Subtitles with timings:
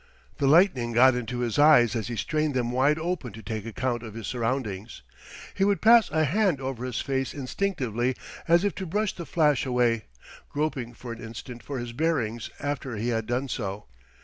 [0.39, 4.01] The lightning got into his eyes as he strained them wide open to take account
[4.01, 5.03] of his surroundings.
[5.53, 8.15] He would pass a hand over his face instinctively,
[8.47, 10.05] as if to brush the flash away,
[10.49, 13.85] groping for an instant for his bearings after he had done so.